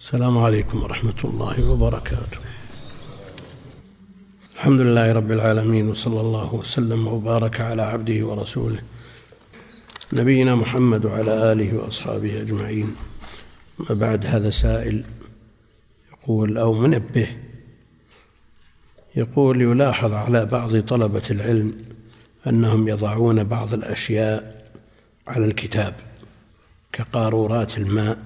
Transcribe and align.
السلام 0.00 0.38
عليكم 0.38 0.82
ورحمة 0.82 1.20
الله 1.24 1.70
وبركاته. 1.70 2.38
الحمد 4.54 4.80
لله 4.80 5.12
رب 5.12 5.30
العالمين 5.32 5.88
وصلى 5.88 6.20
الله 6.20 6.54
وسلم 6.54 7.06
وبارك 7.08 7.60
على 7.60 7.82
عبده 7.82 8.26
ورسوله 8.26 8.80
نبينا 10.12 10.54
محمد 10.54 11.04
وعلى 11.04 11.52
آله 11.52 11.76
وأصحابه 11.76 12.40
أجمعين. 12.40 12.96
ما 13.78 13.94
بعد 13.94 14.26
هذا 14.26 14.50
سائل 14.50 15.04
يقول 16.12 16.58
أو 16.58 16.72
منبه 16.72 17.28
يقول 19.16 19.62
يلاحظ 19.62 20.12
على 20.12 20.46
بعض 20.46 20.80
طلبة 20.80 21.22
العلم 21.30 21.74
أنهم 22.46 22.88
يضعون 22.88 23.44
بعض 23.44 23.74
الأشياء 23.74 24.64
على 25.26 25.44
الكتاب 25.44 25.94
كقارورات 26.92 27.78
الماء 27.78 28.18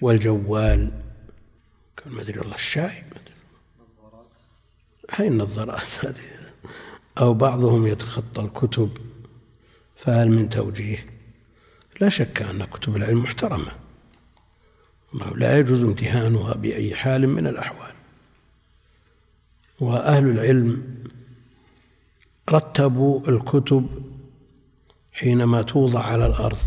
والجوال. 0.00 0.90
كان 1.96 2.12
ما 2.12 2.22
أدري 2.22 2.38
والله 2.38 2.54
الشاي. 2.54 3.02
هاي 5.10 5.28
النظارات 5.28 5.88
هذه. 6.04 6.52
أو 7.18 7.34
بعضهم 7.34 7.86
يتخطى 7.86 8.42
الكتب. 8.42 8.90
فهل 9.96 10.30
من 10.30 10.48
توجيه؟ 10.48 11.06
لا 12.00 12.08
شك 12.08 12.42
أن 12.42 12.64
كتب 12.64 12.96
العلم 12.96 13.22
محترمة. 13.22 13.72
الله 15.14 15.36
لا 15.36 15.58
يجوز 15.58 15.84
امتهانها 15.84 16.54
بأي 16.54 16.94
حال 16.94 17.28
من 17.28 17.46
الأحوال. 17.46 17.94
وأهل 19.80 20.30
العلم 20.30 21.00
رتبوا 22.50 23.28
الكتب 23.28 23.88
حينما 25.12 25.62
توضع 25.62 26.02
على 26.02 26.26
الأرض 26.26 26.58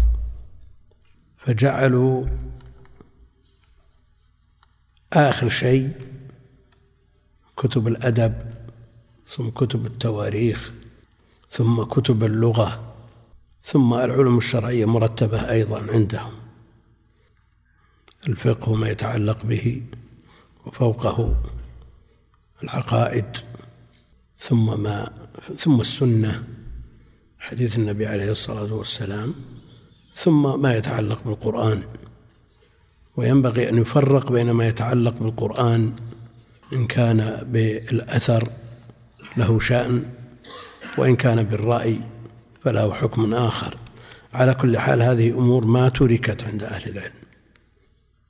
فجعلوا 1.37 2.25
آخر 5.13 5.49
شيء 5.49 5.91
كتب 7.57 7.87
الأدب 7.87 8.33
ثم 9.27 9.49
كتب 9.49 9.85
التواريخ 9.85 10.71
ثم 11.49 11.83
كتب 11.83 12.23
اللغة 12.23 12.93
ثم 13.63 13.93
العلوم 13.93 14.37
الشرعية 14.37 14.85
مرتبة 14.85 15.49
أيضا 15.51 15.91
عندهم. 15.91 16.33
الفقه 18.27 18.69
وما 18.69 18.89
يتعلق 18.89 19.45
به 19.45 19.81
وفوقه 20.65 21.35
العقائد 22.63 23.37
ثم 24.37 24.83
ما 24.83 25.09
ثم 25.57 25.81
السنة 25.81 26.43
حديث 27.39 27.77
النبي 27.77 28.05
عليه 28.05 28.31
الصلاة 28.31 28.73
والسلام 28.73 29.35
ثم 30.13 30.61
ما 30.61 30.75
يتعلق 30.75 31.23
بالقرآن. 31.23 31.83
وينبغي 33.17 33.69
أن 33.69 33.77
يفرق 33.77 34.31
بين 34.31 34.51
ما 34.51 34.67
يتعلق 34.67 35.13
بالقرآن 35.19 35.93
إن 36.73 36.87
كان 36.87 37.47
بالأثر 37.51 38.49
له 39.37 39.59
شأن 39.59 40.05
وإن 40.97 41.15
كان 41.15 41.43
بالرأي 41.43 41.99
فله 42.63 42.93
حكم 42.93 43.33
آخر. 43.33 43.77
على 44.33 44.53
كل 44.53 44.77
حال 44.77 45.01
هذه 45.01 45.29
أمور 45.29 45.65
ما 45.65 45.89
تركت 45.89 46.43
عند 46.43 46.63
أهل 46.63 46.89
العلم. 46.89 47.13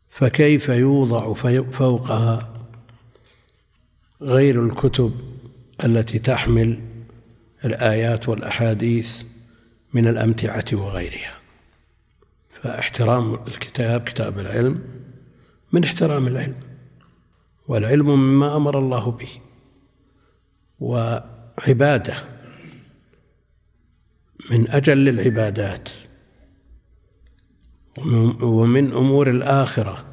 فكيف 0.09 0.69
يوضع 0.69 1.33
فوقها 1.71 2.53
غير 4.21 4.65
الكتب 4.65 5.13
التي 5.83 6.19
تحمل 6.19 6.79
الآيات 7.65 8.29
والأحاديث 8.29 9.23
من 9.93 10.07
الأمتعة 10.07 10.65
وغيرها؟ 10.73 11.42
فاحترام 12.63 13.33
الكتاب 13.33 14.01
كتاب 14.01 14.39
العلم 14.39 14.83
من 15.71 15.83
احترام 15.83 16.27
العلم 16.27 16.55
والعلم 17.67 18.05
مما 18.05 18.55
أمر 18.55 18.79
الله 18.79 19.11
به 19.11 19.29
وعبادة 20.79 22.15
من 24.51 24.69
أجل 24.69 25.09
العبادات 25.09 25.89
ومن 28.41 28.93
أمور 28.93 29.29
الآخرة. 29.29 30.05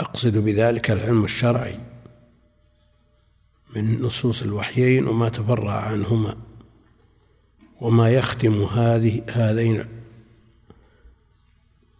أقصد 0.00 0.38
بذلك 0.38 0.90
العلم 0.90 1.24
الشرعي 1.24 1.78
من 3.76 4.02
نصوص 4.02 4.42
الوحيين 4.42 5.08
وما 5.08 5.28
تفرع 5.28 5.80
عنهما 5.80 6.36
وما 7.80 8.10
يختم 8.10 8.62
هذه 8.62 9.22
هذين 9.30 9.95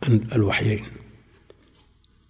الوحيين. 0.09 0.87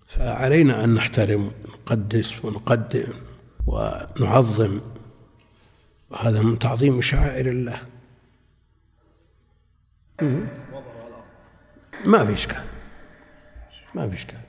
فعلينا 0.06 0.84
أن 0.84 0.94
نحترم 0.94 1.52
ونقدس 1.64 2.44
ونقدم 2.44 3.12
ونعظم 3.66 4.80
وهذا 6.10 6.42
من 6.42 6.58
تعظيم 6.58 7.00
شعائر 7.00 7.48
الله. 7.48 7.82
ما 12.04 12.24
في 12.24 12.32
إشكال. 12.32 12.64
ما 13.94 14.08
في 14.08 14.14
إشكال. 14.14 14.40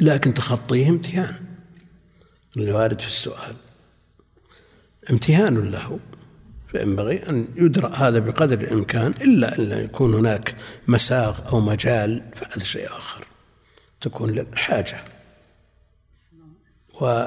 لكن 0.00 0.34
تخطيه 0.34 0.88
امتهان. 0.88 1.46
اللي 2.56 2.72
وارد 2.72 3.00
في 3.00 3.06
السؤال. 3.06 3.56
امتهان 5.10 5.70
له. 5.70 5.98
فينبغي 6.70 7.28
أن 7.28 7.48
يدرأ 7.56 7.88
هذا 7.88 8.18
بقدر 8.18 8.58
الإمكان 8.58 9.10
إلا 9.10 9.58
أن 9.58 9.84
يكون 9.84 10.14
هناك 10.14 10.56
مساغ 10.88 11.48
أو 11.48 11.60
مجال 11.60 12.22
فهذا 12.34 12.64
شيء 12.64 12.86
آخر 12.86 13.24
تكون 14.00 14.30
للحاجة. 14.30 14.98
و 17.00 17.26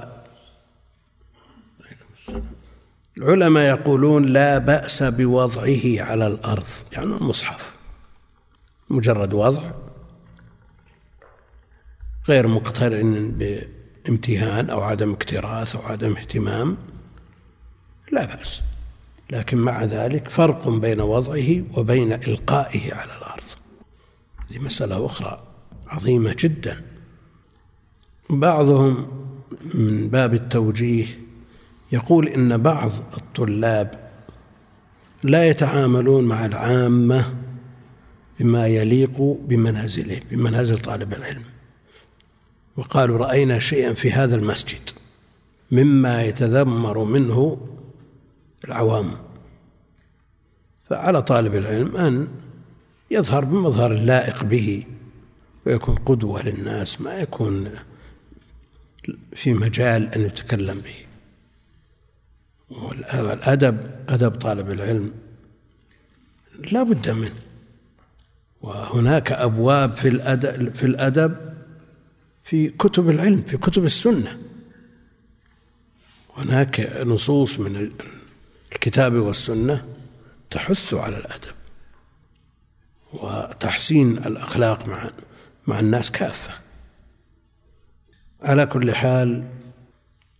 العلماء 3.18 3.64
يقولون 3.64 4.26
لا 4.26 4.58
بأس 4.58 5.04
بوضعه 5.04 6.02
على 6.02 6.28
الأرض 6.28 6.68
يعني 6.92 7.06
المصحف. 7.06 7.74
مجرد 8.90 9.34
وضع 9.34 9.72
غير 12.28 12.48
مقترن 12.48 13.32
بامتهان 13.32 14.70
أو 14.70 14.82
عدم 14.82 15.14
اكتراث 15.14 15.76
أو 15.76 15.82
عدم 15.82 16.16
اهتمام 16.16 16.78
لا 18.12 18.26
بأس. 18.26 18.62
لكن 19.34 19.58
مع 19.58 19.84
ذلك 19.84 20.30
فرق 20.30 20.70
بين 20.70 21.02
وضعه 21.02 21.78
وبين 21.78 22.14
إلقائه 22.14 22.94
على 22.94 23.18
الأرض. 23.18 23.44
هذه 24.50 24.60
مسألة 24.60 25.06
أخرى 25.06 25.44
عظيمة 25.88 26.36
جدا. 26.40 26.82
بعضهم 28.30 29.08
من 29.74 30.10
باب 30.10 30.34
التوجيه 30.34 31.06
يقول 31.92 32.28
إن 32.28 32.58
بعض 32.58 32.92
الطلاب 33.18 34.10
لا 35.24 35.50
يتعاملون 35.50 36.24
مع 36.24 36.46
العامة 36.46 37.34
بما 38.40 38.68
يليق 38.68 39.22
بمنازله 39.22 40.20
بمنازل 40.32 40.80
طالب 40.80 41.14
العلم. 41.14 41.44
وقالوا 42.78 43.18
رأينا 43.18 43.60
شيئا 43.60 43.94
في 43.94 44.12
هذا 44.12 44.36
المسجد 44.36 44.90
مما 45.72 46.24
يتذمر 46.24 47.04
منه 47.04 47.68
العوام. 48.66 49.12
فعلى 50.90 51.22
طالب 51.22 51.56
العلم 51.56 51.98
أن 51.98 52.28
يظهر 53.12 53.46
بمظهر 53.46 53.92
اللائق 53.92 54.44
به 54.44 54.86
ويكون 55.66 55.96
قدوة 55.96 56.42
للناس 56.42 57.02
ما 57.02 57.16
يكون 57.16 57.72
في 59.36 59.54
مجال 59.54 60.14
أن 60.14 60.22
يتكلم 60.22 60.82
به. 60.82 60.96
والأدب 62.70 63.78
أدب 64.10 64.32
طالب 64.32 64.72
العلم 64.72 65.14
لا 66.72 66.84
بد 66.84 67.10
منه. 67.10 67.40
وهناك 68.62 69.32
أبواب 69.32 69.92
في 69.92 70.08
الأدب 70.08 70.76
في 70.76 70.86
الأدب 70.86 71.36
في 72.44 72.70
كتب 72.70 73.10
العلم 73.10 73.42
في 73.42 73.58
كتب 73.58 73.84
السنة. 73.86 74.40
هناك 76.38 77.04
نصوص 77.06 77.60
من 77.60 77.92
الكتاب 78.74 79.14
والسنة 79.14 79.86
تحث 80.50 80.94
على 80.94 81.18
الأدب 81.18 81.56
وتحسين 83.14 84.18
الأخلاق 84.18 84.88
مع 84.88 85.10
مع 85.68 85.80
الناس 85.80 86.12
كافة. 86.12 86.54
على 88.42 88.66
كل 88.66 88.96
حال 88.96 89.48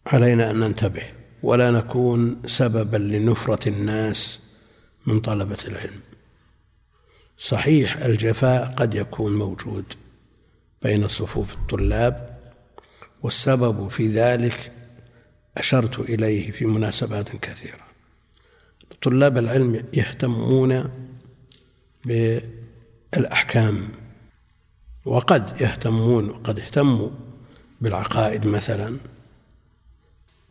علينا 0.08 0.52
أن 0.52 0.60
ننتبه 0.60 1.04
ولا 1.44 1.72
نكون 1.72 2.42
سببا 2.46 2.98
لنفرة 2.98 3.70
الناس 3.70 4.40
من 5.06 5.20
طلبة 5.20 5.58
العلم. 5.68 6.02
صحيح 7.38 7.98
الجفاء 7.98 8.74
قد 8.78 8.96
يكون 8.96 9.36
موجود 9.36 9.86
بين 10.82 11.08
صفوف 11.08 11.54
الطلاب 11.54 12.40
والسبب 13.22 13.88
في 13.88 14.08
ذلك 14.08 14.72
أشرت 15.58 16.00
إليه 16.00 16.52
في 16.52 16.66
مناسبات 16.66 17.36
كثيرة. 17.36 17.83
طلاب 19.04 19.38
العلم 19.38 19.84
يهتمون 19.94 20.90
بالأحكام 22.06 23.88
وقد 25.06 25.62
يهتمون 25.62 26.30
وقد 26.30 26.60
اهتموا 26.60 27.10
بالعقائد 27.82 28.48
مثلا. 28.48 28.98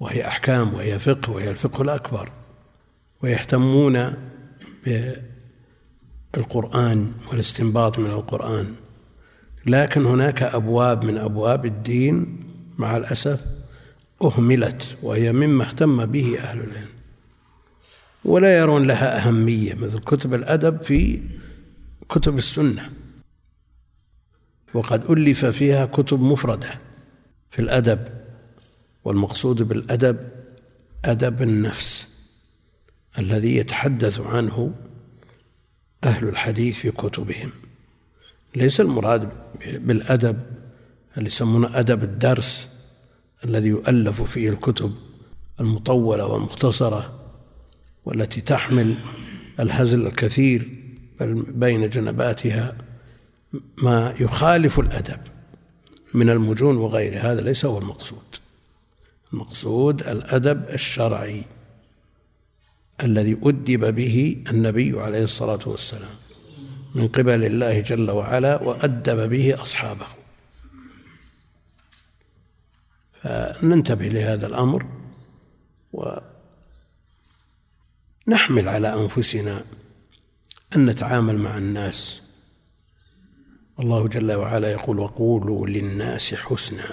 وهي 0.01 0.27
أحكام 0.27 0.75
وهي 0.75 0.99
فقه 0.99 1.31
وهي 1.31 1.51
الفقه 1.51 1.83
الأكبر. 1.83 2.33
ويهتمون 3.23 4.15
بالقرآن 6.35 7.13
والاستنباط 7.31 7.99
من 7.99 8.07
القرآن. 8.11 8.75
لكن 9.67 10.07
هناك 10.07 10.43
أبواب 10.43 11.05
من 11.05 11.19
أبواب 11.19 11.67
الدين 11.67 12.45
مع 12.79 12.97
الأسف 12.97 13.41
أهملت 14.23 14.97
وهي 15.03 15.33
مما 15.33 15.65
اهتم 15.65 16.07
به 16.07 16.39
أهل 16.39 16.61
العلم. 16.61 17.02
ولا 18.25 18.59
يرون 18.59 18.87
لها 18.87 19.29
أهمية 19.29 19.75
مثل 19.75 19.99
كتب 19.99 20.35
الأدب 20.35 20.83
في 20.83 21.23
كتب 22.09 22.37
السنة. 22.39 22.93
وقد 24.75 25.11
ألف 25.11 25.45
فيها 25.45 25.87
كتب 25.87 26.21
مفردة 26.21 26.71
في 27.51 27.59
الأدب 27.59 28.09
والمقصود 29.05 29.63
بالأدب 29.63 30.29
أدب 31.05 31.43
النفس 31.43 32.07
الذي 33.19 33.57
يتحدث 33.57 34.21
عنه 34.21 34.75
أهل 36.05 36.29
الحديث 36.29 36.77
في 36.77 36.91
كتبهم. 36.91 37.51
ليس 38.57 38.81
المراد 38.81 39.29
بالأدب 39.75 40.41
اللي 41.17 41.27
يسمونه 41.27 41.79
أدب 41.79 42.03
الدرس 42.03 42.69
الذي 43.45 43.69
يؤلف 43.69 44.23
فيه 44.23 44.51
الكتب 44.51 44.95
المطولة 45.61 46.27
والمختصرة 46.27 47.22
والتي 48.05 48.41
تحمل 48.41 48.95
الهزل 49.61 50.07
الكثير 50.07 50.69
بين 51.49 51.91
جنباتها 51.91 52.77
ما 53.79 54.15
يخالف 54.21 54.81
الأدب 54.81 55.21
من 56.15 56.31
المجون 56.31 56.77
وغيره. 56.77 57.19
هذا 57.19 57.41
ليس 57.41 57.65
هو 57.65 57.79
المقصود. 57.79 58.23
المقصود 59.33 60.03
الأدب 60.03 60.69
الشرعي 60.69 61.45
الذي 63.03 63.39
أدب 63.43 63.95
به 63.95 64.45
النبي 64.51 65.01
عليه 65.01 65.25
الصلاة 65.25 65.61
والسلام 65.67 66.15
من 66.95 67.09
قبل 67.09 67.45
الله 67.45 67.81
جل 67.81 68.11
وعلا 68.11 68.63
وأدب 68.63 69.31
به 69.31 69.63
أصحابه. 69.63 70.07
فننتبه 73.23 74.09
لهذا 74.09 74.47
الأمر 74.47 74.87
ونحمل 78.27 78.69
على 78.69 78.95
أنفسنا 78.95 79.65
أن 80.77 80.87
نتعامل 80.87 81.39
مع 81.39 81.59
الناس. 81.59 82.21
الله 83.81 84.09
جل 84.09 84.33
وعلا 84.33 84.73
يقول 84.73 84.99
وقولوا 84.99 85.67
للناس 85.67 86.35
حسنا. 86.35 86.91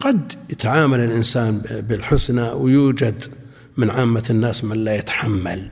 قد 0.00 0.52
يتعامل 0.52 1.00
الإنسان 1.00 1.58
بالحسنى 1.58 2.42
ويوجد 2.42 3.34
من 3.76 3.90
عامة 3.90 4.24
الناس 4.30 4.64
من 4.64 4.84
لا 4.84 4.94
يتحمل. 4.94 5.70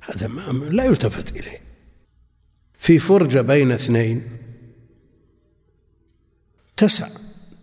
هذا 0.00 0.26
ما 0.26 0.40
لا 0.70 0.84
يلتفت 0.84 1.36
إليه. 1.36 1.60
في 2.78 2.98
فرجة 2.98 3.40
بين 3.40 3.72
اثنين 3.72 4.38
تسع 6.76 7.08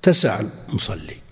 تسع 0.01 0.41
المصلي. 0.69 1.24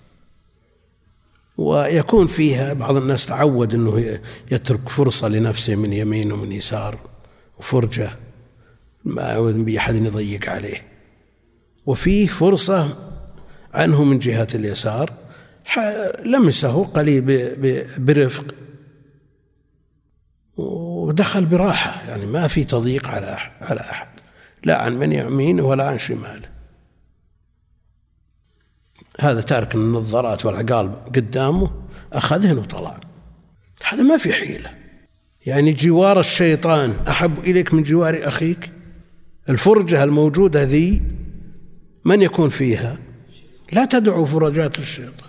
ويكون 1.56 2.26
فيها 2.26 2.72
بعض 2.72 2.96
الناس 2.96 3.26
تعود 3.26 3.74
إنه 3.74 4.18
يترك 4.50 4.88
فرصة 4.88 5.28
لنفسه 5.28 5.74
من 5.74 5.92
يمين 5.92 6.32
ومن 6.32 6.52
يسار 6.52 6.98
وفرجة 7.58 8.10
ما 9.04 9.40
بأحد 9.40 9.94
يضيق 9.94 10.48
عليه. 10.48 10.82
وفيه 11.86 12.26
فرصة 12.26 12.96
عنه 13.74 14.04
من 14.04 14.18
جهة 14.18 14.48
اليسار 14.54 15.12
لمسه 16.24 16.84
قليل 16.84 17.22
برفق 17.98 18.54
ودخل 20.56 21.46
براحة 21.46 22.08
يعني 22.08 22.26
ما 22.26 22.48
في 22.48 22.64
تضييق 22.64 23.08
على 23.08 23.38
على 23.60 23.80
أحد 23.80 24.08
لا 24.64 24.82
عن 24.82 24.96
من 24.98 25.12
يمينه 25.12 25.66
ولا 25.66 25.84
عن 25.84 25.98
شماله 25.98 26.53
هذا 29.20 29.40
تارك 29.40 29.74
النظارات 29.74 30.46
والعقال 30.46 31.04
قدامه 31.04 31.70
أخذهن 32.12 32.58
وطلع. 32.58 33.00
هذا 33.88 34.02
ما 34.02 34.16
في 34.16 34.32
حيلة. 34.32 34.70
يعني 35.46 35.72
جوار 35.72 36.20
الشيطان 36.20 36.96
أحب 37.08 37.38
إليك 37.38 37.74
من 37.74 37.82
جوار 37.82 38.28
أخيك؟ 38.28 38.72
الفرجة 39.48 40.04
الموجودة 40.04 40.62
ذي 40.62 41.02
من 42.04 42.22
يكون 42.22 42.50
فيها؟ 42.50 42.98
لا 43.72 43.84
تدعو 43.84 44.26
فرجات 44.26 44.78
الشيطان. 44.78 45.28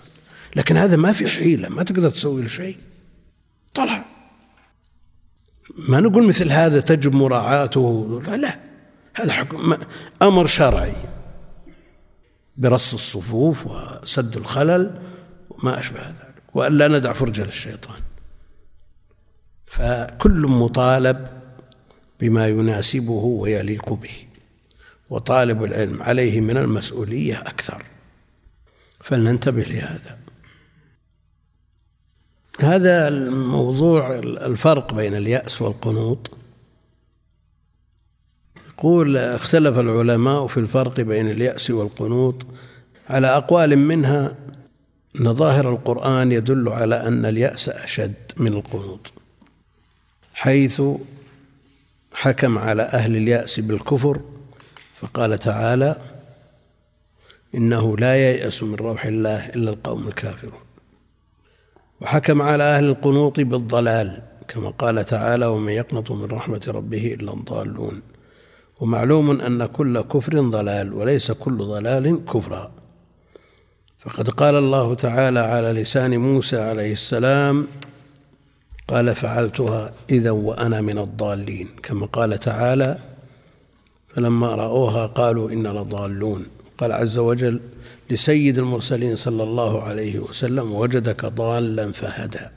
لكن 0.56 0.78
هذا 0.78 0.96
ما 0.96 1.14
في 1.14 1.28
حيلة 1.28 1.70
ما 1.70 1.84
تقدر 1.84 2.10
تسوي 2.10 2.42
له 2.42 2.48
شيء. 2.48 2.78
طلع. 3.74 4.06
ما 5.90 6.00
نقول 6.00 6.28
مثل 6.28 6.52
هذا 6.52 6.80
تجب 6.80 7.16
مراعاته. 7.16 8.22
لا 8.28 8.60
هذا 9.14 9.32
حكم 9.32 9.78
أمر 10.22 10.48
شرعي. 10.48 10.96
برص 12.57 12.94
الصفوف 12.94 13.68
وسد 13.68 14.38
الخلل 14.38 15.02
وما 15.50 15.80
أشبه 15.80 16.02
ذلك 16.02 16.44
وألا 16.54 16.88
ندع 16.88 17.13
فرجة 17.13 17.44
للشيطان. 17.44 18.02
فكل 19.66 20.42
مطالب 20.50 21.28
بما 22.19 22.48
يناسبه 22.48 23.12
ويليق 23.12 23.94
به 23.94 24.25
وطالب 25.10 25.63
العلم 25.63 26.04
عليه 26.04 26.42
من 26.42 26.57
المسؤولية 26.57 27.40
أكثر. 27.40 27.84
فلننتبه 29.00 29.63
لهذا. 29.63 30.18
هذا 32.60 33.07
الموضوع 33.07 34.19
الفرق 34.19 34.94
بين 34.94 35.16
اليأس 35.16 35.62
والقنوط. 35.62 36.31
يقول 38.77 39.18
اختلف 39.18 39.80
العلماء 39.80 40.48
في 40.48 40.60
الفرق 40.60 41.01
بين 41.01 41.30
اليأس 41.30 41.72
والقنوط. 41.72 42.45
على 43.10 43.27
أقوال 43.27 43.77
منها 43.77 44.36
أن 45.19 45.33
ظاهر 45.33 45.69
القرآن 45.69 46.31
يدل 46.31 46.69
على 46.69 47.07
أن 47.07 47.25
اليأس 47.25 47.69
أشد 47.69 48.13
من 48.38 48.54
القنوط 48.54 49.12
حيث 50.33 50.81
حكم 52.13 52.57
على 52.57 52.83
أهل 52.83 53.16
اليأس 53.16 53.60
بالكفر 53.60 54.22
فقال 54.95 55.39
تعالى 55.39 55.95
إنه 57.56 57.97
لا 57.97 58.16
ييأس 58.16 58.64
من 58.64 58.76
روح 58.76 59.06
الله 59.06 59.50
إلا 59.50 59.71
القوم 59.71 60.07
الكافرون. 60.07 60.61
وحكم 62.02 62.42
على 62.42 62.64
أهل 62.64 62.83
القنوط 62.83 63.40
بالضلال 63.40 64.21
كما 64.47 64.69
قال 64.69 65.06
تعالى 65.06 65.45
ومن 65.45 65.73
يقنط 65.73 66.11
من 66.11 66.26
رحمة 66.26 66.61
ربه 66.68 67.14
إلا 67.14 67.33
الضالون. 67.33 68.02
ومعلوم 68.80 69.42
أن 69.42 69.66
كل 69.66 70.02
كفر 70.02 70.42
ضلال 70.42 70.94
وليس 70.94 71.32
كل 71.32 71.58
ضلال 71.58 72.26
كفرا 72.26 72.72
فقد 74.00 74.30
قال 74.30 74.56
الله 74.56 74.94
تعالى 74.94 75.40
على 75.40 75.82
لسان 75.82 76.18
موسى 76.18 76.62
عليه 76.62 76.94
السلام 76.94 77.68
قال 78.88 79.16
فعلتها 79.16 79.94
إذا 80.10 80.32
وأنا 80.32 80.82
من 80.82 80.98
الضالين 80.98 81.68
كما 81.84 82.06
قال 82.06 82.40
تعالى 82.40 82.98
فلما 84.16 84.48
رأوها 84.48 85.06
قالوا 85.06 85.52
إنا 85.52 85.70
لضالون. 85.70 86.46
قال 86.78 86.92
عز 86.92 87.18
وجل 87.18 87.62
لسيد 88.10 88.58
المرسلين 88.58 89.16
صلى 89.16 89.44
الله 89.44 89.84
عليه 89.84 90.20
وسلم 90.20 90.72
وجدك 90.74 91.26
ضالا 91.26 91.92
فهدى. 91.92 92.48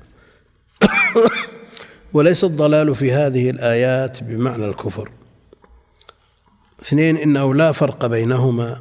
وليس 2.14 2.44
الضلال 2.44 2.94
في 2.94 3.12
هذه 3.12 3.50
الآيات 3.50 4.22
بمعنى 4.24 4.64
الكفر. 4.64 5.10
اثنين 6.82 7.16
إنه 7.16 7.54
لا 7.54 7.72
فرق 7.72 8.06
بينهما. 8.06 8.80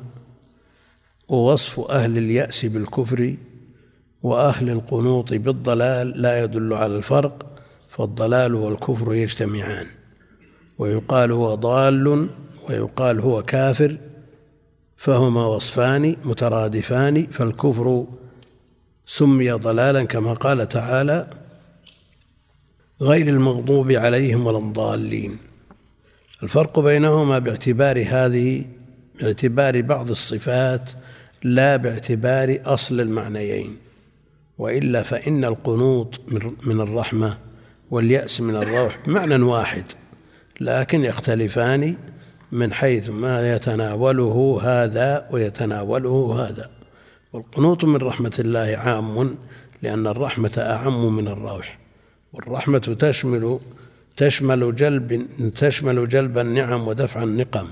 ووصف 1.30 1.80
أهل 1.80 2.18
اليأس 2.18 2.66
بالكفر 2.66 3.36
وأهل 4.24 4.70
القنوط 4.70 5.34
بالضلال 5.34 6.22
لا 6.22 6.44
يدل 6.44 6.74
على 6.74 6.96
الفرق 6.96 7.46
فالضلال 7.90 8.56
والكفر 8.56 9.14
يجتمعان. 9.14 9.86
ويقال 10.78 11.32
هو 11.32 11.56
ضال 11.56 12.30
ويقال 12.70 13.20
هو 13.20 13.44
كافر 13.44 13.98
فهما 14.98 15.46
وصفان 15.46 16.16
مترادفان 16.24 17.28
فالكفر 17.28 18.06
سمي 19.06 19.52
ضلالا 19.52 20.04
كما 20.04 20.34
قال 20.34 20.68
تعالى 20.68 21.28
غير 23.02 23.28
المغضوب 23.28 23.92
عليهم 23.92 24.46
ولا 24.46 24.58
الضالين. 24.58 25.38
الفرق 26.44 26.80
بينهما 26.80 27.40
باعتبار 27.40 28.06
هذه 28.08 28.66
باعتبار 29.22 29.82
بعض 29.82 30.10
الصفات 30.10 30.90
لا 31.44 31.76
باعتبار 31.76 32.60
أصل 32.66 33.02
المعنيين 33.02 33.78
وإلا 34.58 35.04
فإن 35.04 35.46
القنوط 35.46 36.20
من 36.68 36.82
الرحمة 36.82 37.38
واليأس 37.92 38.42
من 38.42 38.56
الروح 38.56 38.98
بمعنى 39.06 39.44
واحد 39.44 39.84
لكن 40.62 41.06
يختلفان 41.06 41.96
من 42.52 42.74
حيث 42.74 43.10
ما 43.10 43.56
يتناوله 43.56 44.60
هذا 44.64 45.28
ويتناوله 45.32 46.46
هذا. 46.46 46.70
والقنوط 47.34 47.84
من 47.84 47.96
رحمة 47.96 48.36
الله 48.40 48.78
عام 48.78 49.38
لأن 49.82 50.08
الرحمة 50.08 50.52
أعم 50.58 51.16
من 51.16 51.28
الروح 51.28 51.80
والرحمة 52.34 52.96
تشمل 53.00 53.60
تشمل 54.18 54.76
جلب 54.76 55.28
تشمل 55.56 56.08
جلب 56.08 56.38
النعم 56.38 56.88
ودفع 56.88 57.24
النقم. 57.24 57.68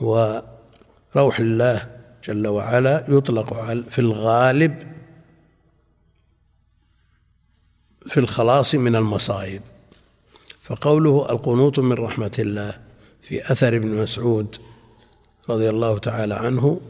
وروح 0.00 1.38
الله 1.40 1.90
جل 2.24 2.46
وعلا 2.46 3.04
يطلق 3.08 3.54
في 3.90 3.98
الغالب 3.98 4.94
في 8.06 8.20
الخلاص 8.20 8.74
من 8.74 8.96
المصائب. 8.96 9.62
فقوله 10.62 11.30
القنوط 11.30 11.78
من 11.78 11.92
رحمة 11.92 12.32
الله 12.38 12.74
في 13.22 13.52
أثر 13.52 13.76
ابن 13.76 13.88
مسعود 13.88 14.56
رضي 15.50 15.68
الله 15.68 15.98
تعالى 15.98 16.34
عنه 16.34 16.80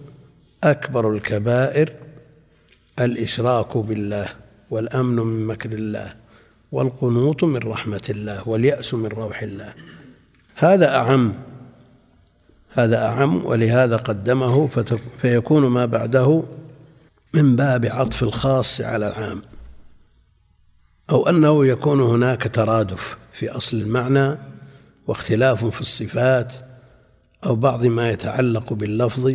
أكبر 0.64 1.12
الكبائر 1.14 1.92
الإشراك 2.99 3.76
بالله 3.76 4.28
والأمن 4.70 5.16
من 5.16 5.46
مكر 5.46 5.73
الله. 5.73 6.24
والقنوط 6.75 7.45
من 7.45 7.57
رحمة 7.57 8.02
الله 8.11 8.49
واليأس 8.49 8.95
من 8.95 9.07
روح 9.07 9.43
الله. 9.43 9.75
هذا 10.54 10.97
أعم 10.97 11.35
هذا 12.71 13.07
أعم 13.07 13.45
ولهذا 13.45 13.97
قدمه 13.97 14.69
فيكون 15.19 15.66
ما 15.66 15.87
بعده 15.87 16.43
من 17.35 17.57
باب 17.57 17.87
عطف 17.87 18.23
الخاص 18.23 18.81
على 18.81 19.09
العام 19.09 19.43
أو 21.11 21.28
أنه 21.28 21.66
يكون 21.66 22.00
هناك 22.00 22.50
ترادف 22.54 23.16
في 23.33 23.50
أصل 23.50 23.76
المعنى 23.76 24.38
واختلاف 25.07 25.64
في 25.64 25.81
الصفات 25.81 26.54
أو 27.47 27.57
بعض 27.57 27.85
ما 27.85 28.11
يتعلق 28.11 28.73
باللفظ 28.73 29.33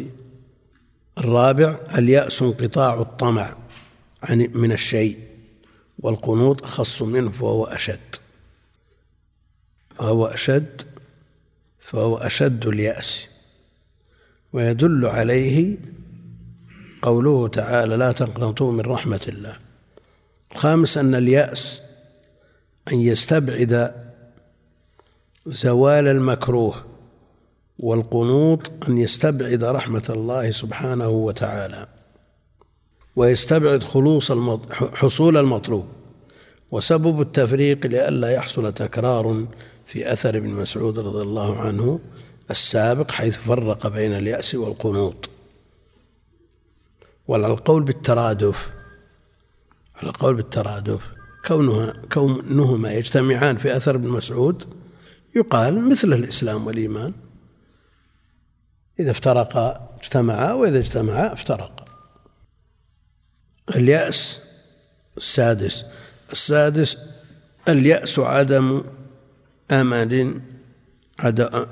الرابع 1.17 1.79
اليأس 1.97 2.41
انقطاع 2.41 3.01
الطمع 3.01 3.55
عن 4.23 4.47
من 4.53 4.71
الشيء. 4.71 5.28
والقنوط 5.99 6.63
أخص 6.63 7.01
منه 7.01 7.31
فهو 7.31 7.65
أشد. 7.65 8.15
فهو 9.95 10.25
أشد 10.25 10.81
فهو 11.79 12.17
أشد 12.17 12.67
اليأس. 12.67 13.27
ويدل 14.53 15.05
عليه 15.05 15.77
قوله 17.01 17.47
تعالى 17.47 17.97
لا 17.97 18.11
تقنطوا 18.11 18.71
من 18.71 18.81
رحمة 18.81 19.21
الله. 19.27 19.57
الخامس 20.51 20.97
أن 20.97 21.15
اليأس 21.15 21.81
أن 22.91 22.99
يستبعد 22.99 23.93
زوال 25.45 26.07
المكروه 26.07 26.85
والقنوط 27.79 28.71
أن 28.89 28.97
يستبعد 28.97 29.63
رحمة 29.63 30.03
الله 30.09 30.51
سبحانه 30.51 31.09
وتعالى. 31.09 31.87
ويستبعد 33.15 33.83
خلوص 33.83 34.31
حصول 34.71 35.37
المطلوب. 35.37 35.85
وسبب 36.71 37.21
التفريق 37.21 37.87
لئلا 37.87 38.31
يحصل 38.31 38.73
تكرار 38.73 39.47
في 39.85 40.13
أثر 40.13 40.37
ابن 40.37 40.49
مسعود 40.49 40.99
رضي 40.99 41.21
الله 41.21 41.59
عنه 41.59 41.99
السابق 42.51 43.11
حيث 43.11 43.37
فرق 43.37 43.87
بين 43.87 44.13
اليأس 44.13 44.55
والقنوط. 44.55 45.29
وعلى 47.27 47.47
القول 47.47 47.83
بالترادف 47.83 48.69
على 49.95 50.09
القول 50.09 50.35
بالترادف 50.35 51.01
كونها 51.47 51.93
كونهما 52.13 52.93
يجتمعان 52.93 53.57
في 53.57 53.77
أثر 53.77 53.95
ابن 53.95 54.09
مسعود 54.09 54.63
يقال 55.35 55.89
مثل 55.89 56.13
الإسلام 56.13 56.67
والإيمان. 56.67 57.13
إذا 58.99 59.11
افترقا 59.11 59.95
اجتمعا 60.01 60.53
وإذا 60.53 60.79
اجتمعا 60.79 61.33
افترقا. 61.33 61.78
اليأس 63.75 64.39
السادس. 65.17 65.85
السادس 66.31 66.97
اليأس 67.67 68.19
عدم 68.19 68.83
أمل 69.71 70.41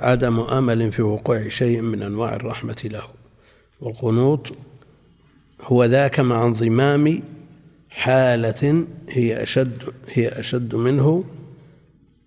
عدم 0.01 0.39
أمل 0.39 0.91
في 0.91 1.01
وقوع 1.01 1.47
شيء 1.47 1.81
من 1.81 2.01
أنواع 2.01 2.35
الرحمة 2.35 2.81
له. 2.85 3.03
والقنوط 3.81 4.47
هو 5.61 5.83
ذاك 5.85 6.19
مع 6.19 6.45
انضمام 6.45 7.23
حالة 7.89 8.87
هي 9.09 9.43
أشد 9.43 9.83
هي 10.09 10.27
أشد 10.27 10.75
منه 10.75 11.23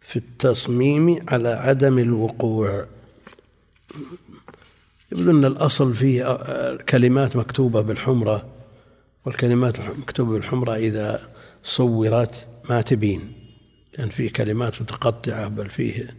في 0.00 0.16
التصميم 0.16 1.18
على 1.28 1.48
عدم 1.48 1.98
الوقوع. 1.98 2.86
يبدو 5.12 5.30
أن 5.30 5.44
الأصل 5.44 5.94
فيه 5.94 6.38
كلمات 6.76 7.36
مكتوبة 7.36 7.80
بالحمرة. 7.80 8.48
والكلمات 9.26 9.78
المكتوبة 9.78 10.32
بالحمرة 10.32 10.74
إذا 10.74 11.20
صورت 11.62 12.48
ما 12.70 12.80
تبين 12.80 13.32
لأن 13.98 14.08
فيه 14.08 14.30
كلمات 14.30 14.82
متقطعة 14.82 15.48
بل 15.48 15.70
فيه 15.70 16.16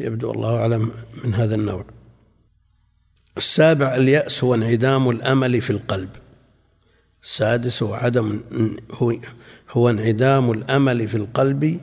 يبدو 0.00 0.30
الله 0.30 0.56
أعلم 0.56 0.92
من 1.24 1.34
هذا 1.34 1.54
النوع. 1.54 1.84
السابع 3.36 3.94
اليأس 3.94 4.44
هو 4.44 4.54
انعدام 4.54 5.10
الأمل 5.10 5.60
في 5.60 5.70
القلب. 5.70 6.10
السادس 7.22 7.82
هو 7.82 7.94
عدم 7.94 8.40
هو, 8.90 9.14
هو 9.70 9.90
انعدام 9.90 10.50
الأمل 10.50 11.08
في 11.08 11.16
القلب 11.16 11.80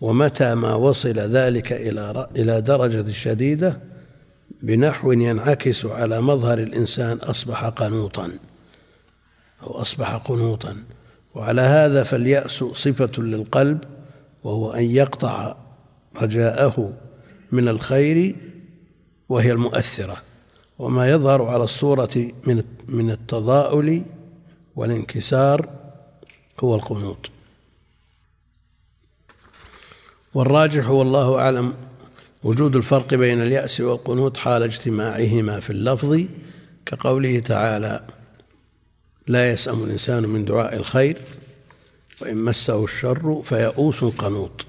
ومتى 0.00 0.54
ما 0.54 0.74
وصل 0.74 1.18
ذلك 1.18 1.72
إلى 1.72 2.28
إلى 2.36 2.60
درجة 2.60 3.10
شديدة 3.10 3.80
بنحو 4.62 5.12
ينعكس 5.12 5.86
على 5.86 6.20
مظهر 6.20 6.58
الإنسان 6.58 7.16
أصبح 7.16 7.64
قنوطا. 7.64 8.30
أو 9.66 9.80
أصبح 9.80 10.16
قنوطا. 10.16 10.76
وعلى 11.34 11.62
هذا 11.62 12.02
فاليأس 12.02 12.64
صفة 12.64 13.22
للقلب 13.22 13.84
وهو 14.44 14.72
أن 14.72 14.84
يقطع 14.84 15.56
رجاءه 16.16 16.92
من 17.52 17.68
الخير 17.68 18.36
وهي 19.28 19.52
المؤثرة. 19.52 20.16
وما 20.78 21.10
يظهر 21.10 21.42
على 21.42 21.64
الصورة 21.64 22.30
من 22.46 22.64
من 22.88 23.10
التضاؤل 23.10 24.02
والانكسار 24.76 25.68
هو 26.60 26.74
القنوط. 26.74 27.30
والراجح 30.34 30.90
والله 30.90 31.38
أعلم 31.38 31.74
وجود 32.42 32.76
الفرق 32.76 33.14
بين 33.14 33.42
اليأس 33.42 33.80
والقنوط 33.80 34.36
حال 34.36 34.62
اجتماعهما 34.62 35.60
في 35.60 35.70
اللفظ 35.70 36.20
كقوله 36.86 37.38
تعالى 37.38 38.00
لا 39.26 39.50
يسأم 39.50 39.84
الإنسان 39.84 40.28
من 40.28 40.44
دعاء 40.44 40.76
الخير 40.76 41.16
وإن 42.20 42.36
مسه 42.36 42.84
الشر 42.84 43.42
فيئوس 43.44 44.04
قنوط. 44.04 44.66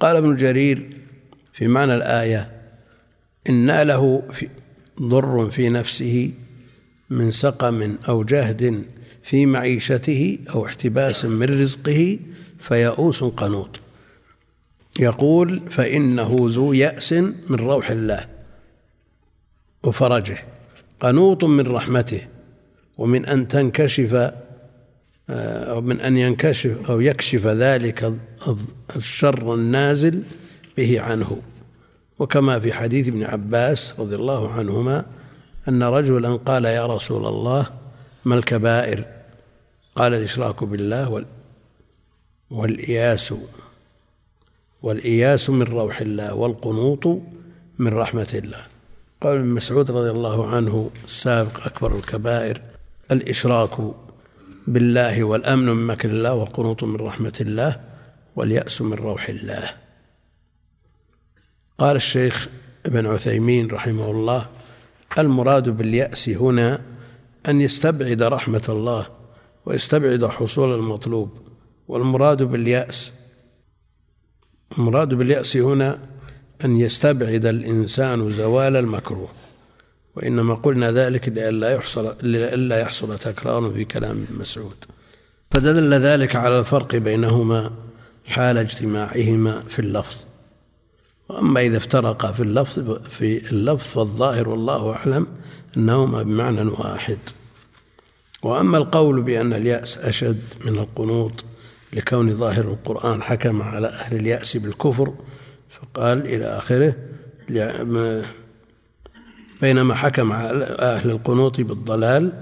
قال 0.00 0.16
ابن 0.16 0.36
جرير 0.36 0.96
في 1.52 1.68
معنى 1.68 1.94
الآية 1.94 2.50
إن 3.48 3.82
له 3.82 4.22
ضر 5.02 5.50
في 5.50 5.68
نفسه 5.68 6.32
من 7.10 7.30
سقم 7.30 7.96
أو 8.08 8.24
جهد 8.24 8.84
في 9.22 9.46
معيشته 9.46 10.38
أو 10.54 10.66
احتباس 10.66 11.24
من 11.24 11.60
رزقه 11.60 12.18
فيئوس 12.58 13.24
قنوط. 13.24 13.70
يقول 15.00 15.60
فإنه 15.70 16.36
ذو 16.40 16.72
يأس 16.72 17.12
من 17.12 17.56
روح 17.56 17.90
الله 17.90 18.28
وفرجه 19.82 20.44
قنوط 21.00 21.44
من 21.44 21.66
رحمته. 21.66 22.33
ومن 22.98 23.26
أن 23.26 23.48
تنكشف 23.48 24.32
أو 25.30 25.80
من 25.80 26.00
أن 26.00 26.16
ينكشف 26.16 26.90
أو 26.90 27.00
يكشف 27.00 27.46
ذلك 27.46 28.12
الشر 28.96 29.54
النازل 29.54 30.22
به 30.76 31.00
عنه. 31.00 31.42
وكما 32.18 32.60
في 32.60 32.72
حديث 32.72 33.08
ابن 33.08 33.22
عباس 33.22 33.94
رضي 33.98 34.14
الله 34.14 34.52
عنهما 34.52 35.06
أن 35.68 35.82
رجلا 35.82 36.36
قال 36.36 36.64
يا 36.64 36.86
رسول 36.86 37.26
الله 37.26 37.66
ما 38.24 38.34
الكبائر؟ 38.34 39.04
قال 39.96 40.14
الإشراك 40.14 40.64
بالله 40.64 41.24
والإياس 42.50 43.34
والإياس 44.82 45.50
من 45.50 45.62
روح 45.62 46.00
الله 46.00 46.34
والقنوط 46.34 47.06
من 47.78 47.94
رحمة 47.94 48.28
الله. 48.34 48.66
قال 49.20 49.38
ابن 49.38 49.48
مسعود 49.48 49.90
رضي 49.90 50.10
الله 50.10 50.48
عنه 50.48 50.90
السابق 51.04 51.66
أكبر 51.66 51.96
الكبائر. 51.96 52.60
الإشراك 53.12 53.70
بالله 54.66 55.24
والأمن 55.24 55.66
من 55.66 55.86
مكر 55.86 56.08
الله 56.08 56.34
والقنوط 56.34 56.84
من 56.84 56.96
رحمة 56.96 57.34
الله 57.40 57.80
واليأس 58.36 58.82
من 58.82 58.92
روح 58.94 59.28
الله. 59.28 59.70
قال 61.78 61.96
الشيخ 61.96 62.48
ابن 62.86 63.06
عثيمين 63.06 63.70
رحمه 63.70 64.10
الله 64.10 64.46
المراد 65.18 65.68
باليأس 65.68 66.28
هنا 66.28 66.82
أن 67.48 67.60
يستبعد 67.60 68.22
رحمة 68.22 68.64
الله 68.68 69.06
ويستبعد 69.66 70.24
حصول 70.26 70.74
المطلوب 70.74 71.30
والمراد 71.88 72.42
باليأس 72.42 73.12
المراد 74.78 75.14
باليأس 75.14 75.56
هنا 75.56 75.98
أن 76.64 76.76
يستبعد 76.76 77.46
الإنسان 77.46 78.30
زوال 78.30 78.76
المكروه. 78.76 79.28
وإنما 80.16 80.54
قلنا 80.54 80.92
ذلك 80.92 81.28
لئلا 81.28 81.70
يحصل 81.70 82.16
لئلا 82.22 82.80
يحصل 82.80 83.18
تكرار 83.18 83.70
في 83.70 83.84
كلام 83.84 84.10
ابن 84.10 84.40
مسعود. 84.40 84.76
فدل 85.50 85.94
ذلك 85.94 86.36
على 86.36 86.58
الفرق 86.58 86.96
بينهما 86.96 87.70
حال 88.26 88.58
اجتماعهما 88.58 89.62
في 89.68 89.78
اللفظ. 89.78 90.16
وأما 91.28 91.60
إذا 91.60 91.76
افترقا 91.76 92.32
في 92.32 92.42
اللفظ 92.42 93.08
في 93.08 93.50
اللفظ 93.50 93.86
فالظاهر 93.86 94.48
والله 94.48 94.92
أعلم 94.92 95.26
أنهما 95.76 96.22
بمعنى 96.22 96.62
واحد. 96.62 97.18
وأما 98.42 98.78
القول 98.78 99.22
بأن 99.22 99.52
اليأس 99.52 99.98
أشد 99.98 100.42
من 100.64 100.78
القنوط 100.78 101.44
لكون 101.92 102.36
ظاهر 102.36 102.64
القرآن 102.64 103.22
حكم 103.22 103.62
على 103.62 103.88
أهل 103.88 104.16
اليأس 104.16 104.56
بالكفر 104.56 105.14
فقال 105.70 106.26
إلى 106.26 106.44
آخره 106.44 106.94
بينما 109.60 109.94
حكم 109.94 110.32
على 110.32 110.64
أهل 110.64 111.10
القنوط 111.10 111.60
بالضلال 111.60 112.32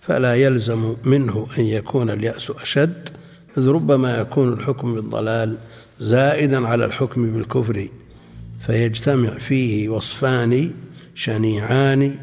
فلا 0.00 0.34
يلزم 0.34 0.96
منه 1.04 1.46
أن 1.58 1.64
يكون 1.64 2.10
اليأس 2.10 2.50
أشد 2.50 3.08
إذ 3.58 3.68
ربما 3.68 4.18
يكون 4.18 4.52
الحكم 4.52 4.94
بالضلال 4.94 5.58
زائدا 6.00 6.66
على 6.68 6.84
الحكم 6.84 7.32
بالكفر 7.32 7.88
فيجتمع 8.60 9.38
فيه 9.38 9.88
وصفان 9.88 10.74
شنيعان 11.14 12.18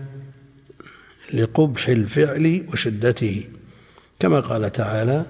لقبح 1.33 1.87
الفعل 1.87 2.65
وشدته. 2.73 3.43
كما 4.19 4.39
قال 4.39 4.71
تعالى 4.71 5.25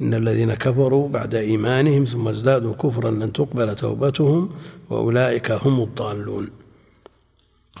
إن 0.00 0.14
الذين 0.14 0.54
كفروا 0.54 1.08
بعد 1.08 1.34
إيمانهم 1.34 2.04
ثم 2.04 2.28
ازدادوا 2.28 2.74
كفرا 2.74 3.10
لن 3.10 3.32
تقبل 3.32 3.76
توبتهم 3.76 4.50
وأولئك 4.90 5.50
هم 5.50 5.82
الضالون. 5.82 6.59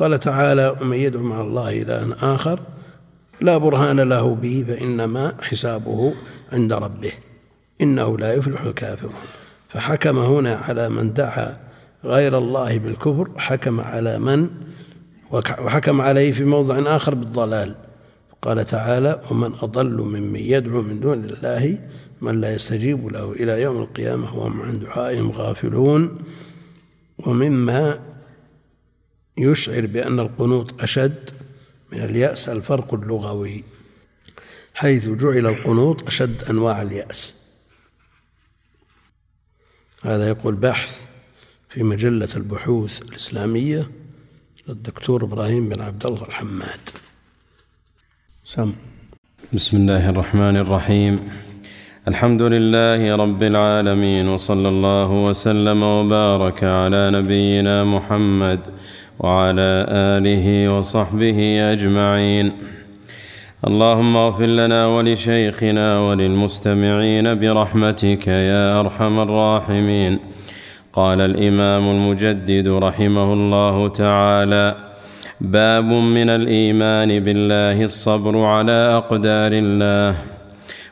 قال 0.00 0.20
تعالى 0.20 0.76
ومن 0.80 0.96
يدعو 0.96 1.22
مع 1.22 1.40
الله 1.40 1.82
إلها 1.82 2.34
آخر 2.34 2.60
لا 3.40 3.58
برهان 3.58 4.00
له 4.00 4.34
به 4.34 4.64
فإنما 4.68 5.34
حسابه 5.42 6.14
عند 6.52 6.72
ربه 6.72 7.12
إنه 7.80 8.18
لا 8.18 8.34
يفلح 8.34 8.62
الكافرون 8.62 9.12
فحكم 9.68 10.18
هنا 10.18 10.54
على 10.54 10.88
من 10.88 11.12
دعا 11.12 11.56
غير 12.04 12.38
الله 12.38 12.78
بالكفر 12.78 13.30
حكم 13.36 13.80
على 13.80 14.18
من؟ 14.18 14.50
وحكم 15.30 16.00
عليه 16.00 16.32
في 16.32 16.44
موضع 16.44 16.96
آخر 16.96 17.14
بالضلال. 17.14 17.74
قال 18.42 18.66
تعالى 18.66 19.20
ومن 19.30 19.52
أضل 19.62 20.02
ممن 20.02 20.36
يدعو 20.36 20.82
من 20.82 21.00
دون 21.00 21.24
الله 21.24 21.78
من 22.20 22.40
لا 22.40 22.54
يستجيب 22.54 23.06
له 23.06 23.32
إلى 23.32 23.62
يوم 23.62 23.82
القيامة 23.82 24.36
وهم 24.36 24.62
عن 24.62 24.80
دعائهم 24.80 25.30
غافلون 25.30 26.18
ومما 27.26 27.98
يشعر 29.40 29.86
بأن 29.86 30.20
القنوط 30.20 30.82
أشد 30.82 31.30
من 31.92 32.04
اليأس 32.04 32.48
الفرق 32.48 32.94
اللغوي 32.94 33.64
حيث 34.74 35.08
جعل 35.08 35.46
القنوط 35.46 36.06
أشد 36.06 36.44
أنواع 36.44 36.82
اليأس. 36.82 37.34
هذا 40.02 40.28
يقول 40.28 40.54
بحث 40.54 41.06
في 41.68 41.82
مجلة 41.82 42.28
البحوث 42.36 43.02
الإسلامية 43.02 43.90
للدكتور 44.68 45.24
إبراهيم 45.24 45.68
بن 45.68 45.80
عبد 45.80 46.06
الله 46.06 46.24
الحماد. 46.24 46.80
سم. 48.44 48.72
بسم 49.52 49.76
الله 49.76 50.10
الرحمن 50.10 50.56
الرحيم. 50.56 51.30
الحمد 52.08 52.42
لله 52.42 53.16
رب 53.16 53.42
العالمين 53.42 54.28
وصلى 54.28 54.68
الله 54.68 55.10
وسلم 55.10 55.82
وبارك 55.82 56.64
على 56.64 57.10
نبينا 57.10 57.84
محمد 57.84 58.60
وعلى 59.20 59.86
آله 60.16 60.46
وصحبه 60.74 61.38
أجمعين. 61.72 62.52
اللهم 63.68 64.16
اغفر 64.16 64.46
لنا 64.46 64.86
ولشيخنا 64.86 65.98
وللمستمعين 65.98 67.26
برحمتك 67.40 68.26
يا 68.28 68.80
أرحم 68.80 69.20
الراحمين. 69.20 70.18
قال 70.92 71.20
الإمام 71.20 71.84
المجدد 71.90 72.68
رحمه 72.68 73.32
الله 73.32 73.88
تعالى 73.88 74.76
باب 75.40 75.84
من 75.84 76.28
الإيمان 76.30 77.20
بالله 77.20 77.84
الصبر 77.84 78.44
على 78.44 78.78
أقدار 79.00 79.52
الله. 79.52 80.14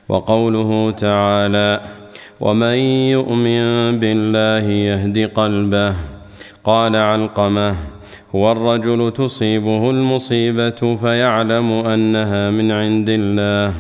وقوله 0.09 0.91
تعالى 0.91 1.81
ومن 2.41 2.79
يؤمن 3.17 3.63
بالله 4.01 4.65
يهد 4.71 5.31
قلبه. 5.35 5.95
قال 6.65 6.97
علقمة 6.97 7.98
هو 8.35 8.53
الرجل 8.53 9.13
تصيبه 9.13 9.91
المصيبة 9.91 10.97
فيعلم 10.97 11.73
أنها 11.73 12.51
من 12.51 12.73
عند 12.73 13.09
الله 13.09 13.75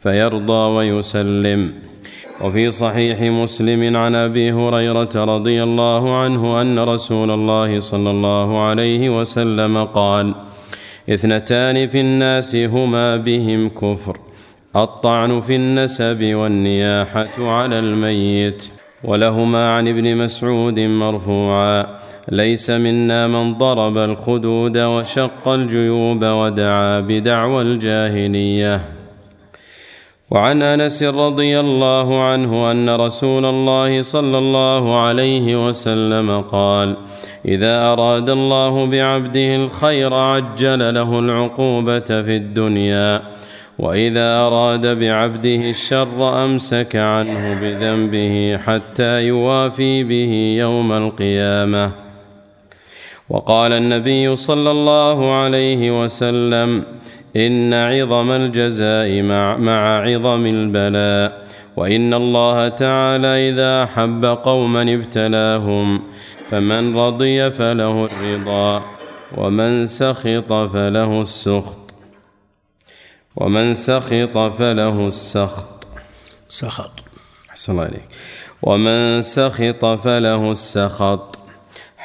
فيرضى 0.00 0.52
ويسلم. 0.76 1.72
وفي 2.44 2.70
صحيح 2.70 3.20
مسلم 3.20 3.96
عن 3.96 4.14
أبي 4.14 4.52
هريرة 4.52 5.08
رضي 5.14 5.62
الله 5.62 6.16
عنه 6.16 6.60
أن 6.62 6.78
رسول 6.78 7.30
الله 7.30 7.80
صلى 7.80 8.10
الله 8.10 8.60
عليه 8.60 9.20
وسلم 9.20 9.84
قال 9.84 10.34
اثنتان 11.10 11.88
في 11.88 12.00
الناس 12.00 12.56
هما 12.56 13.16
بهم 13.16 13.68
كفر 13.68 14.18
الطعن 14.76 15.40
في 15.40 15.56
النسب 15.56 16.34
والنياحة 16.34 17.50
على 17.50 17.78
الميت 17.78 18.64
ولهما 19.04 19.76
عن 19.76 19.88
ابن 19.88 20.16
مسعود 20.16 20.80
مرفوعا. 20.80 21.97
ليس 22.32 22.70
منا 22.70 23.26
من 23.26 23.54
ضرب 23.54 23.98
الخدود 23.98 24.78
وشق 24.78 25.48
الجيوب 25.48 26.24
ودعا 26.24 27.00
بدعوى 27.00 27.62
الجاهلية. 27.62 28.80
وعن 30.30 30.62
أنس 30.62 31.02
رضي 31.02 31.60
الله 31.60 32.22
عنه 32.22 32.70
أن 32.70 32.90
رسول 32.90 33.44
الله 33.44 34.02
صلى 34.02 34.38
الله 34.38 35.00
عليه 35.00 35.68
وسلم 35.68 36.40
قال 36.40 36.96
إذا 37.44 37.92
أراد 37.92 38.30
الله 38.30 38.86
بعبده 38.86 39.56
الخير 39.56 40.14
عجل 40.14 40.94
له 40.94 41.18
العقوبة 41.18 42.00
في 42.00 42.36
الدنيا 42.36 43.22
وإذا 43.78 44.36
أراد 44.36 44.98
بعبده 44.98 45.70
الشر 45.70 46.44
أمسك 46.44 46.96
عنه 46.96 47.60
بذنبه 47.60 48.58
حتى 48.66 49.22
يوافي 49.22 50.04
به 50.04 50.56
يوم 50.58 50.92
القيامة. 50.92 52.07
وقال 53.30 53.72
النبي 53.72 54.36
صلى 54.36 54.70
الله 54.70 55.34
عليه 55.34 56.02
وسلم 56.02 56.84
إن 57.36 57.74
عظم 57.74 58.30
الجزاء 58.30 59.22
مع, 59.22 59.56
مع 59.56 60.00
عظم 60.00 60.46
البلاء 60.46 61.48
وإن 61.76 62.14
الله 62.14 62.68
تعالى 62.68 63.50
إذا 63.50 63.84
احب 63.84 64.24
قوما 64.24 64.82
ابتلاهم 64.94 66.02
فمن 66.48 66.96
رضي 66.96 67.50
فله 67.50 68.04
الرضا 68.04 68.82
ومن 69.36 69.86
سخط 69.86 70.52
فله 70.52 71.20
السخط 71.20 71.78
ومن 73.36 73.74
سخط 73.74 74.38
فله 74.38 75.06
السخط. 75.06 75.86
سخط. 76.48 76.90
أحسن 77.50 77.72
الله 77.72 77.84
عليك 77.84 78.08
ومن 78.62 79.20
سخط 79.20 79.84
فله 79.84 80.50
السخط. 80.50 81.37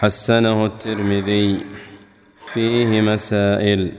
حسنه 0.04 0.66
الترمذي 0.66 1.58
فيه 2.54 3.02
مسائل. 3.02 3.92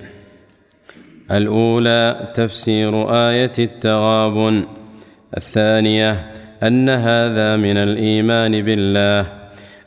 الأولى 1.30 2.32
تفسير 2.34 3.10
آية 3.10 3.52
التغابن. 3.58 4.64
الثانية 5.36 6.32
أن 6.62 6.88
هذا 6.88 7.56
من 7.56 7.76
الإيمان 7.76 8.62
بالله. 8.62 9.26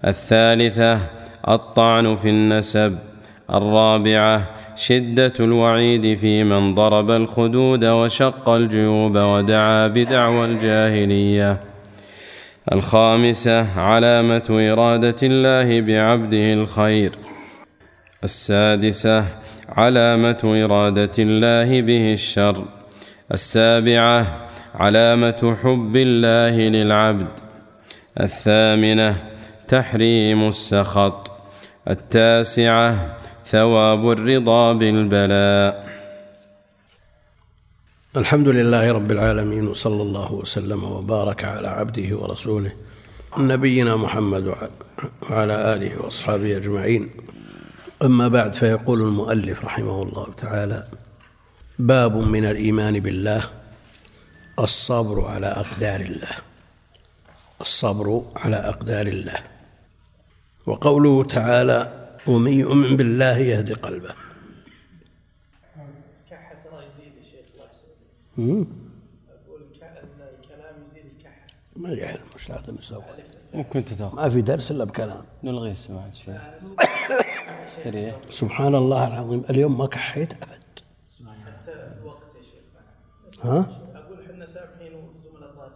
الثالثة 0.06 1.00
الطعن 1.48 2.16
في 2.16 2.30
النسب. 2.30 2.98
الرابعة 3.54 4.50
شدة 4.76 5.34
الوعيد 5.40 6.18
في 6.18 6.44
من 6.44 6.76
ضرب 6.76 7.12
الخدود 7.12 7.86
وشق 7.86 8.50
الجيوب 8.50 9.18
ودعا 9.18 9.88
بدعوى 9.88 10.46
الجاهلية. 10.46 11.67
الخامسة 12.74 13.80
علامة 13.80 14.48
إرادة 14.72 15.16
الله 15.24 15.82
بعبده 15.82 16.54
الخير. 16.54 17.12
السادسة 18.24 19.26
علامة 19.70 20.64
إرادة 20.64 21.12
الله 21.20 21.82
به 21.82 22.14
الشر. 22.14 22.66
السابعة 23.32 24.48
علامة 24.76 25.58
حب 25.64 25.96
الله 25.96 26.70
للعبد. 26.70 27.28
الثامنة 28.20 29.16
تحريم 29.68 30.48
السخط. 30.48 31.32
التاسعة 31.90 33.18
ثواب 33.46 34.12
الرضا 34.12 34.74
بالبلاء. 34.74 35.97
الحمد 38.18 38.50
لله 38.50 38.92
رب 38.92 39.12
العالمين 39.12 39.68
وصلى 39.68 40.02
الله 40.02 40.34
وسلم 40.34 40.84
وبارك 40.84 41.44
على 41.44 41.68
عبده 41.68 42.18
ورسوله 42.18 42.72
نبينا 43.38 43.96
محمد 43.96 44.54
وعلى 45.30 45.74
آله 45.74 46.02
وأصحابه 46.02 46.58
أجمعين. 46.58 47.10
أما 48.04 48.28
بعد 48.28 48.56
فيقول 48.56 49.02
المؤلف 49.02 49.66
رحمه 49.66 50.04
الله 50.04 50.34
تعالى 50.34 50.88
باب 51.80 52.18
من 52.18 52.46
الإيمان 52.46 53.00
بالله 53.00 53.44
الصبر 54.60 55.26
على 55.26 55.48
أقدار 55.48 56.02
الله. 56.02 56.36
الصبر 57.62 58.26
على 58.36 58.56
أقدار 58.56 59.08
الله. 59.08 59.40
وقوله 60.66 61.24
تعالى 61.24 62.08
ومن 62.28 62.52
يؤمن 62.52 62.98
بالله 62.98 63.38
يهدي 63.38 63.74
قلبه 63.74 64.10
الكحة 66.32 66.56
ترى 66.64 66.86
يزيد 66.86 67.14
يا 67.18 67.24
شيخ 67.24 67.46
الله 67.54 67.68
يسلمك 67.72 67.98
أقول 68.27 68.27
الكلام 68.38 68.68
يزيد 70.84 71.04
الكحة 71.18 71.46
ما 71.76 71.90
يعلم 71.90 72.22
وش 72.36 72.50
لازم 72.50 72.74
نسوي 72.74 73.04
ممكن 73.54 73.86
تتوقع 73.86 74.16
ما 74.24 74.30
في 74.30 74.42
درس 74.42 74.72
إلا 74.72 74.84
بكلام. 74.84 75.24
نلغي 75.44 75.76
سماعة 75.76 76.12
شوي. 76.14 76.38
اشتري 77.64 78.14
سبحان 78.40 78.76
الله 78.76 79.08
العظيم. 79.08 79.44
اليوم 79.50 79.78
ما 79.78 79.88
كحيت 79.88 80.34
أبد. 80.34 80.64
حتى 81.46 81.72
الوقت 81.72 82.22
يا 82.38 82.42
شيخ 82.44 83.46
ها؟ 83.46 83.60
أقول 83.96 84.18
إحنا 84.32 84.46
سامحين 84.46 84.94
وزملاء 84.94 85.50
الظاهر 85.50 85.72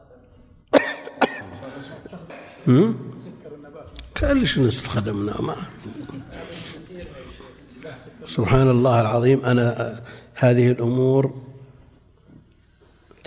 سامحين. 2.65 3.11
كلش 4.17 4.59
نستخدمنا 4.59 5.41
ما 5.41 5.55
سبحان 8.25 8.69
الله 8.69 9.01
العظيم. 9.01 9.45
أنا 9.45 10.01
هذه 10.35 10.71
الأمور 10.71 11.50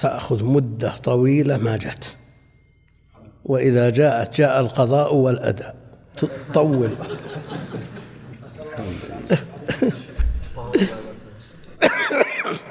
تأخذ 0.05 0.45
مدة 0.45 0.97
طويلة 0.97 1.57
ما 1.57 1.77
جت. 1.77 2.17
وإذا 3.45 3.91
جاءت 3.91 4.37
جاء 4.37 4.61
القضاء 4.61 5.15
والأداء. 5.15 5.77
تطول. 6.17 6.97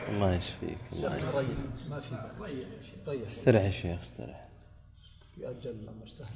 الله 0.10 0.34
يشفيك 0.36 0.78
الله 0.94 1.16
يشفيك. 1.16 1.48
ما 1.90 2.00
في 2.00 3.28
استرح 3.28 3.62
يا 3.62 3.70
شيخ 3.70 4.00
استرح. 4.02 4.48
يأجل 5.38 5.70
الأمر 5.70 6.08
سهل 6.08 6.28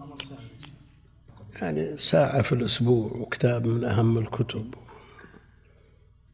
أمر 0.00 0.16
سهل 0.22 1.62
يعني 1.62 1.98
ساعة 1.98 2.42
في 2.42 2.52
الأسبوع 2.52 3.12
وكتاب 3.12 3.66
من 3.66 3.84
أهم 3.84 4.18
الكتب. 4.18 4.74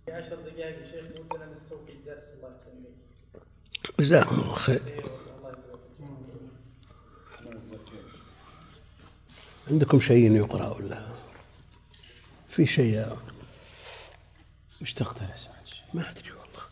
في 0.06 0.12
عشر 0.12 0.37
دقائق 0.37 0.80
يا 0.80 0.87
شيخ 0.87 1.04
ودنا 1.32 1.52
نستوفي 1.52 1.92
الدرس 1.92 2.30
الله 2.37 2.56
يسلمك. 2.56 2.86
جزاكم 4.00 4.35
الله 4.35 4.54
خير. 4.54 4.82
عندكم 9.70 10.00
شيء 10.00 10.32
يقرأ 10.32 10.76
ولا 10.76 11.06
في 12.48 12.66
شيء؟ 12.66 13.16
وش 14.82 14.92
سماعة 14.92 15.24
ما 15.94 16.11
أدري 16.11 16.30
والله. 16.30 16.64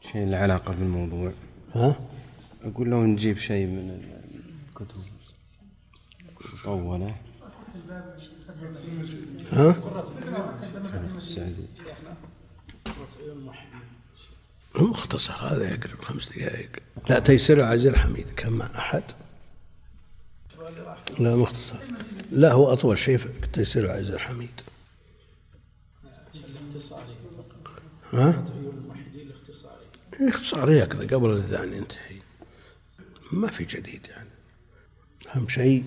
شيء 0.00 0.26
له 0.26 0.36
علاقة 0.36 0.74
بالموضوع. 0.74 1.32
ها؟ 1.74 2.00
أقول 2.64 2.88
لو 2.88 3.04
نجيب 3.04 3.38
شيء 3.38 3.66
من 3.66 3.90
الكتب. 4.68 5.04
مطولة. 6.64 7.16
ها؟ 9.52 9.76
السعدي 11.16 11.66
مختصر 14.82 15.34
هذا 15.34 15.74
يقرب 15.74 16.02
خمس 16.02 16.28
دقائق. 16.28 16.70
لا 17.10 17.18
تيسير 17.18 17.56
العزيز 17.56 17.86
الحميد. 17.86 18.26
كم 18.36 18.52
مع 18.52 18.78
أحد؟ 18.78 19.02
لا 21.18 21.36
مختصر. 21.36 21.78
لا 22.30 22.52
هو 22.52 22.72
أطول 22.72 22.98
شيء 22.98 23.16
في 23.16 23.28
تيسير 23.52 23.84
العزيز 23.84 24.10
الحميد. 24.10 24.60
ها؟ 28.12 28.44
اختصاري 30.20 30.84
هكذا 30.84 31.16
قبل 31.16 31.30
الأذان 31.30 31.72
ينتهي 31.72 32.16
ما 33.32 33.50
في 33.50 33.64
جديد 33.64 34.06
يعني. 34.06 34.28
أهم 35.36 35.48
شيء 35.48 35.84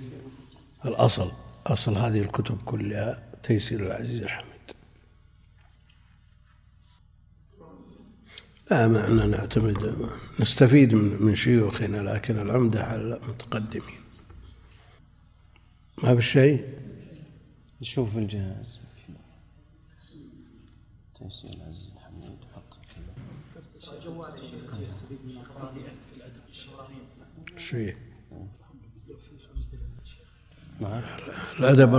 الأصل 0.85 1.31
أصل 1.67 1.97
هذه 1.97 2.21
الكتب 2.21 2.57
كلها 2.65 3.23
تيسير 3.43 3.79
العزيز 3.79 4.21
الحميد. 4.21 4.48
لا 8.71 8.87
ما 8.87 9.07
أننا 9.07 9.25
نعتمد 9.25 10.09
نستفيد 10.39 10.95
من 10.95 11.23
من 11.23 11.35
شيوخنا 11.35 11.97
لكن 11.97 12.39
العمدة 12.39 12.83
على 12.83 13.01
المتقدمين. 13.01 13.99
ما 16.03 16.13
بالشيء 16.13 16.67
نشوف 17.81 18.17
الجهاز. 18.17 18.79
تيسير 21.19 21.49
العزيز 21.53 21.91
الحميد 21.95 22.37
حط 22.55 22.77
جوال 24.05 24.33
يستفيد 24.83 25.17
من 25.25 25.43
في 27.55 27.61
فيه؟ 27.61 27.93
معك؟ 30.81 31.03
الأدب 31.59 31.95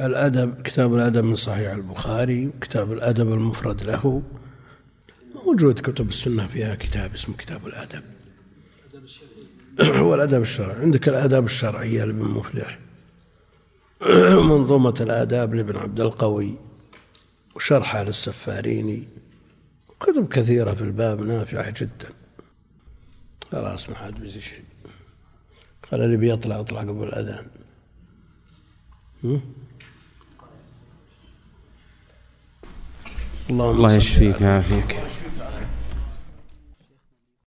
الأدب 0.00 0.62
كتاب 0.62 0.94
الأدب 0.94 1.24
من 1.24 1.36
صحيح 1.36 1.72
البخاري 1.72 2.46
وكتاب 2.46 2.92
الأدب 2.92 3.32
المفرد 3.32 3.82
له. 3.82 4.22
موجود 5.46 5.80
كتب 5.80 6.08
السنة 6.08 6.46
فيها 6.46 6.74
كتاب 6.74 7.14
اسمه 7.14 7.36
كتاب 7.36 7.66
الأدب. 7.66 8.02
هو 9.80 10.14
الأدب 10.14 10.42
الشرعي. 10.42 10.82
عندك 10.82 11.08
الآداب 11.08 11.44
الشرعية 11.44 12.04
لابن 12.04 12.24
مفلح. 12.24 12.78
منظومة 14.32 14.94
الآداب 15.00 15.54
لابن 15.54 15.76
عبد 15.76 16.00
القوي. 16.00 16.58
وشرحها 17.56 18.04
للسفاريني 18.04 19.08
كتب 20.00 20.28
كثيرة 20.28 20.74
في 20.74 20.82
الباب 20.82 21.20
نافعة 21.20 21.74
جدا. 21.80 22.08
خلاص 23.52 23.90
ما 23.90 23.96
عاد 23.96 24.20
بيزي 24.20 24.40
شيء. 24.40 24.64
قال 25.92 26.00
اللي 26.00 26.16
بيطلع 26.16 26.60
يطلع 26.60 26.80
قبل 26.80 27.02
الأذان. 27.02 27.46
هم؟ 29.24 29.42
اللهم 33.50 33.76
الله 33.76 33.94
يشفيك 33.94 34.40
ويعافيك 34.40 35.00